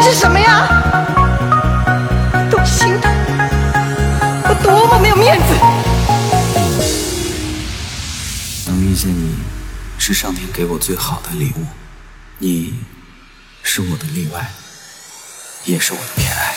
[0.00, 0.66] 情是什么呀？
[2.50, 3.12] 都心疼，
[4.44, 5.54] 我多么没有面子！
[8.66, 9.34] 能遇见你，
[9.98, 11.66] 是上天给我最好的礼物。
[12.38, 12.74] 你，
[13.62, 14.50] 是我的例外，
[15.64, 16.49] 也是我的偏爱。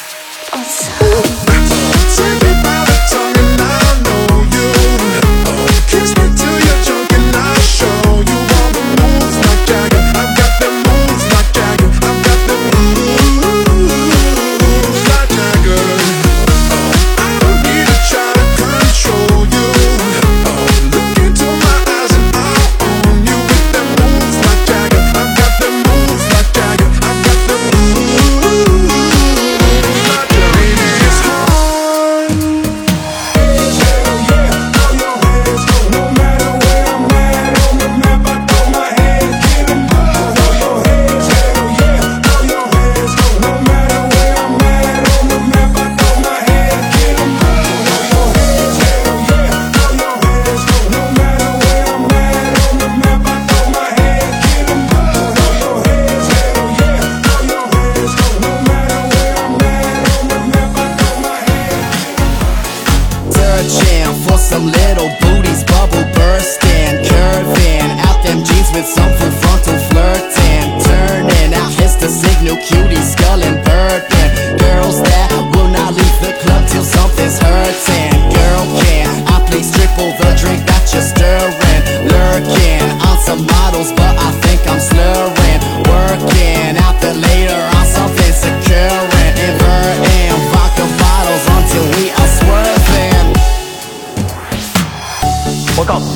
[95.83, 96.15] 我告诉你，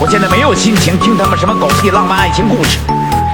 [0.00, 2.78] 我现在没有心情听他们什么狗屁浪漫爱情故事，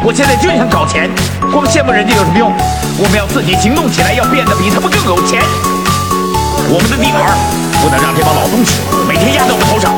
[0.03, 1.09] 我现在就想搞钱，
[1.53, 2.53] 光羡慕人家有什么用？
[2.99, 5.41] 我们要自己行动起来，要变得比他们更有钱。
[6.69, 7.39] 我们的地盘
[7.81, 9.95] 不能让这帮老东西每天压在我们头上。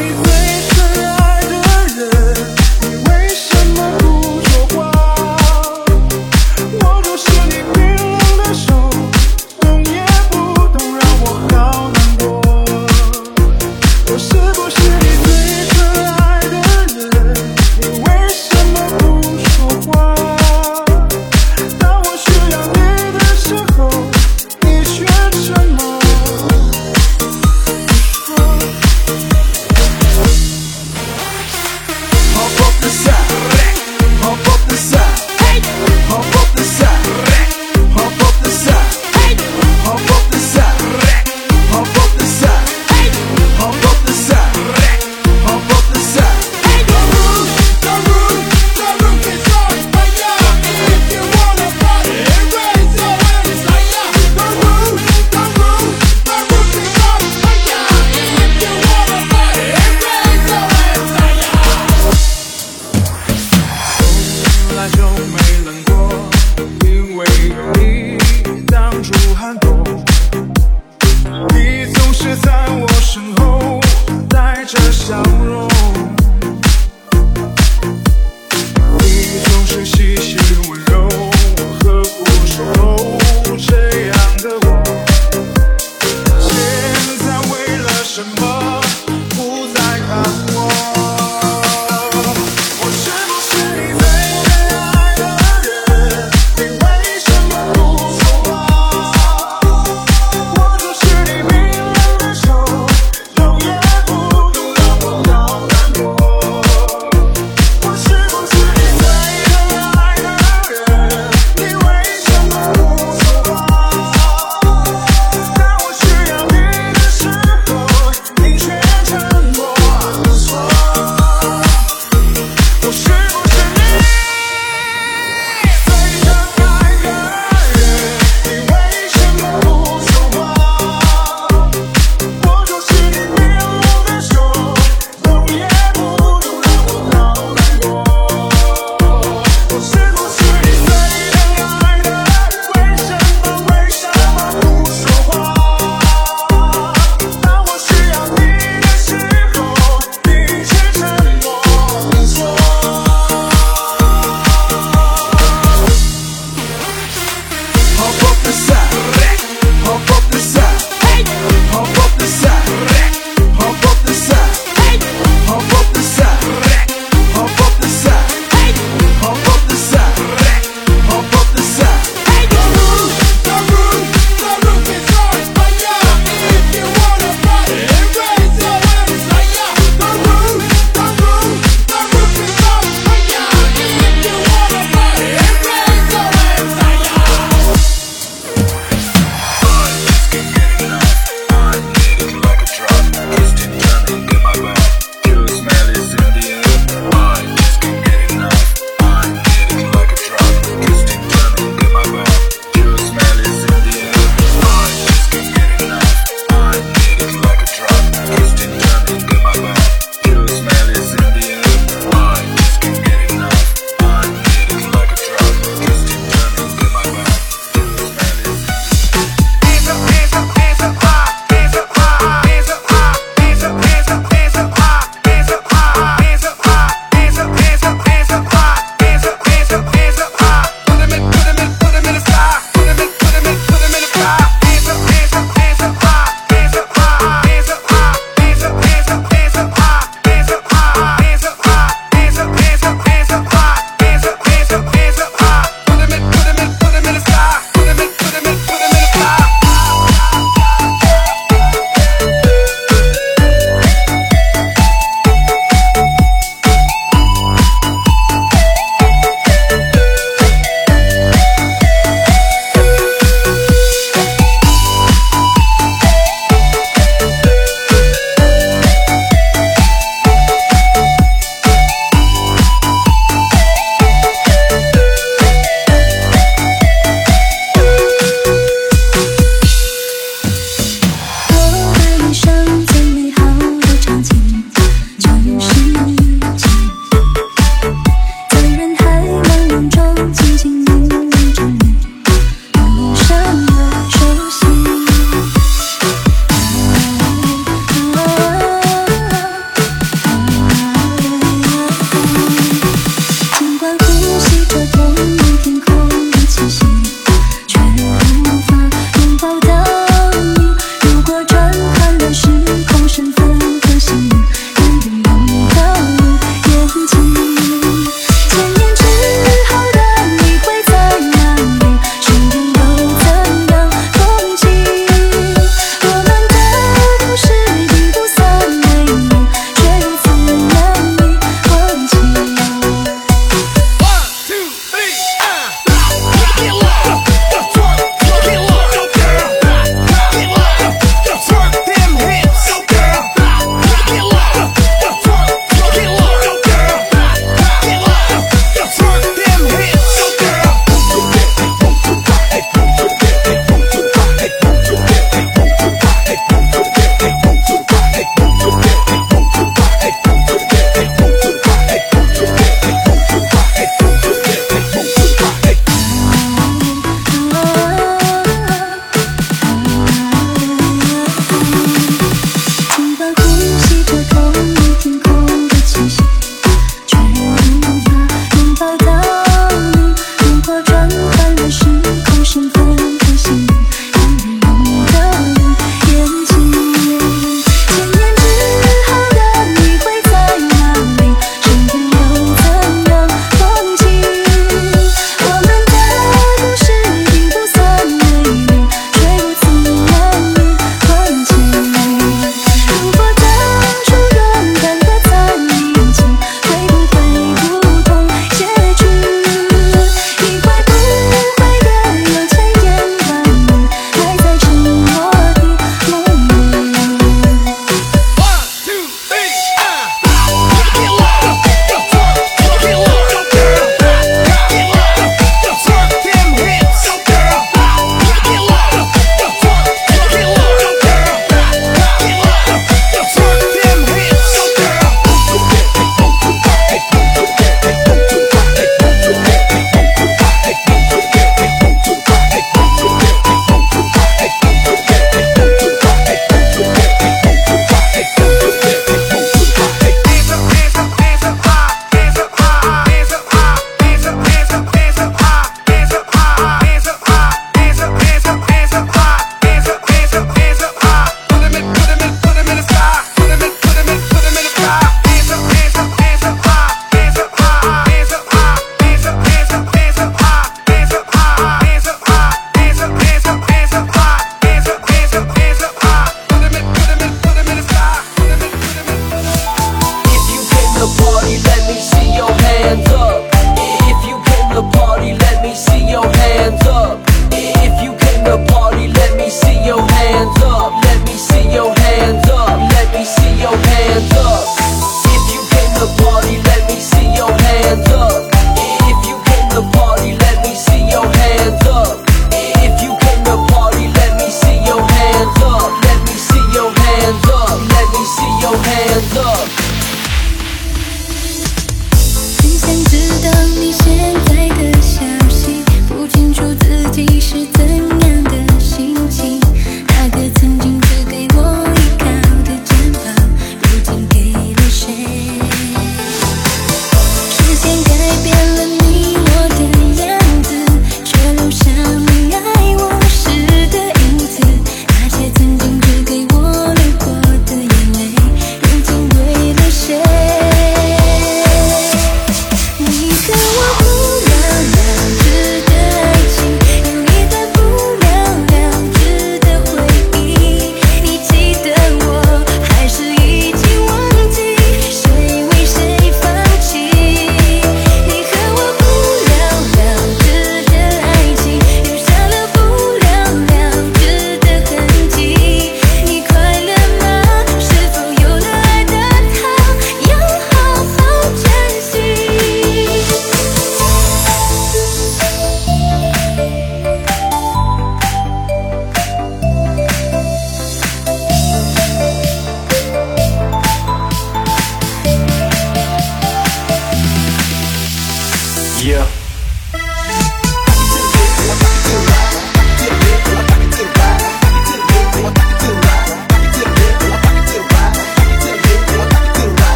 [0.00, 0.29] Hollywood.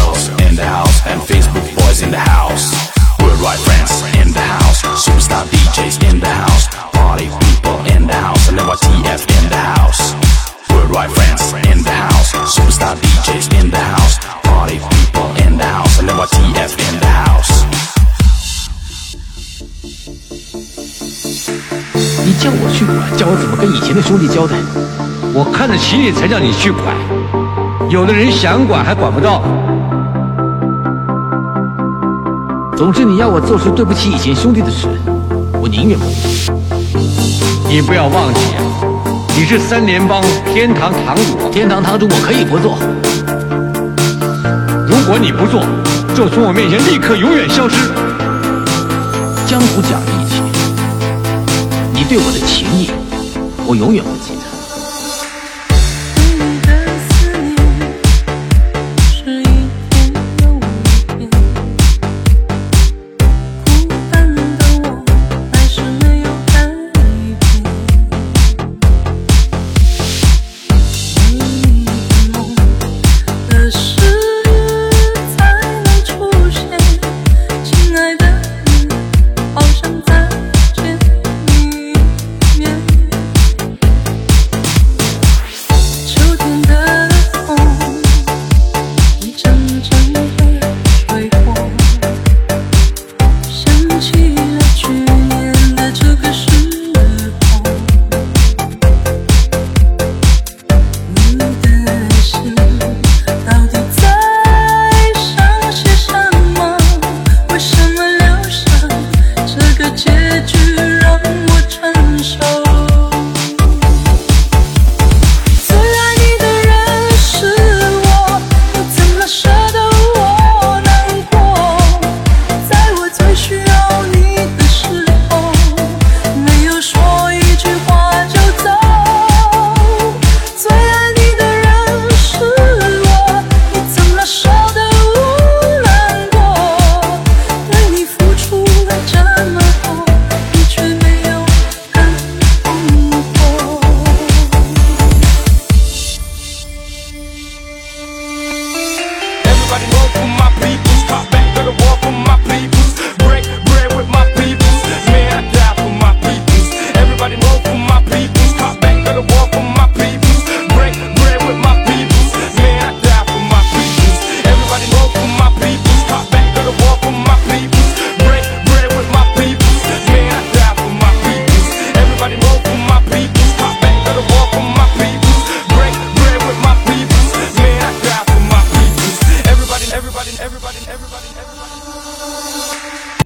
[0.00, 2.72] girls in the house and Facebook boys in the house.
[3.20, 8.48] We're friends in the house, superstar DJs in the house, party people in the house,
[8.48, 10.14] and TF in the house.
[10.70, 15.98] We're friends in the house, superstar DJs in the house, party people in the house,
[16.00, 17.64] and TF in the house.
[22.24, 24.54] 你叫我去管，叫我怎么跟以前的兄弟交代？
[25.34, 26.94] 我看得起你才让你去管。
[27.90, 29.42] 有的人想管还管不到。
[32.80, 34.88] 总之你要我做出对不起以前兄弟的事，
[35.60, 36.54] 我宁愿不做。
[37.68, 38.40] 你不要忘记，
[39.36, 42.78] 你是三联帮天堂堂主，天堂堂主我可以不做。
[44.88, 45.60] 如果你不做，
[46.14, 47.90] 就从我面前立刻永远消失。
[49.46, 50.40] 江湖讲义气，
[51.92, 52.90] 你对我的情谊，
[53.66, 54.19] 我永远不。